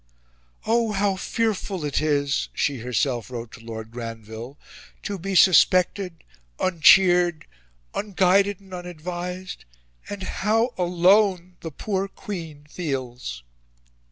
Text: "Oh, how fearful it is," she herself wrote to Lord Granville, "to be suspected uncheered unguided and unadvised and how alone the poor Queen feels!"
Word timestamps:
"Oh, 0.65 0.93
how 0.93 1.15
fearful 1.15 1.85
it 1.85 2.01
is," 2.01 2.49
she 2.55 2.79
herself 2.79 3.29
wrote 3.29 3.51
to 3.51 3.59
Lord 3.59 3.91
Granville, 3.91 4.57
"to 5.03 5.19
be 5.19 5.35
suspected 5.35 6.23
uncheered 6.59 7.45
unguided 7.93 8.59
and 8.61 8.73
unadvised 8.73 9.63
and 10.09 10.23
how 10.23 10.73
alone 10.75 11.57
the 11.59 11.69
poor 11.69 12.07
Queen 12.07 12.65
feels!" 12.67 13.43